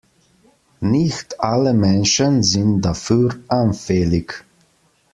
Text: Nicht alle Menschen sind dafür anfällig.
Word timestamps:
Nicht 0.79 1.39
alle 1.41 1.75
Menschen 1.75 2.41
sind 2.41 2.81
dafür 2.81 3.35
anfällig. 3.49 4.43